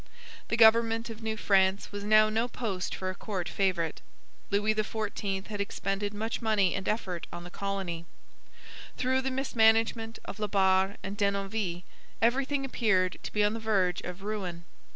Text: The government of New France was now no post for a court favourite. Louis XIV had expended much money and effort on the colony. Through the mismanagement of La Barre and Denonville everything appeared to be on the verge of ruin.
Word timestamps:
The 0.47 0.57
government 0.57 1.11
of 1.11 1.21
New 1.21 1.37
France 1.37 1.91
was 1.91 2.03
now 2.03 2.27
no 2.27 2.47
post 2.47 2.95
for 2.95 3.11
a 3.11 3.13
court 3.13 3.47
favourite. 3.47 4.01
Louis 4.49 4.73
XIV 4.73 5.45
had 5.45 5.61
expended 5.61 6.11
much 6.11 6.41
money 6.41 6.73
and 6.73 6.89
effort 6.89 7.27
on 7.31 7.43
the 7.43 7.51
colony. 7.51 8.05
Through 8.97 9.21
the 9.21 9.29
mismanagement 9.29 10.17
of 10.25 10.39
La 10.39 10.47
Barre 10.47 10.97
and 11.03 11.15
Denonville 11.15 11.83
everything 12.19 12.65
appeared 12.65 13.19
to 13.21 13.31
be 13.31 13.43
on 13.43 13.53
the 13.53 13.59
verge 13.59 14.01
of 14.01 14.23
ruin. 14.23 14.65